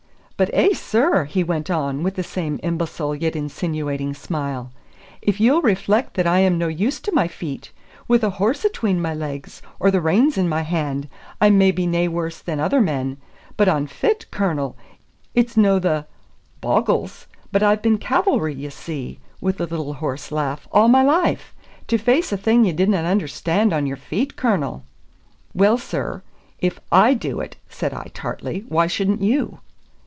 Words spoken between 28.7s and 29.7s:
shouldn't you?"